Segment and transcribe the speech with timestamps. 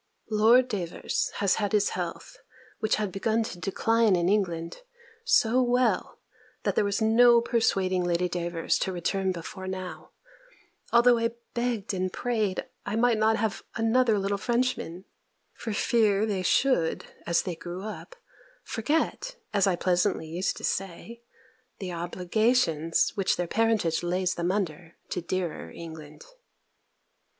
[0.31, 2.37] Lord Davers has had his health
[2.79, 4.81] (which had begun to decline in England)
[5.23, 6.17] so well,
[6.63, 10.09] that there was no persuading Lady Davers to return before now,
[10.91, 15.05] although I begged and prayed I might not have another little Frenchman,
[15.53, 18.15] for fear they should, as they grew up,
[18.63, 21.21] forget, as I pleasantly used to say,
[21.77, 26.23] the obligations which their parentage lays them under to dearer England.